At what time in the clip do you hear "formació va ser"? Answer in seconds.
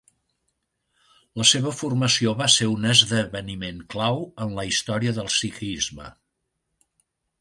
1.81-2.67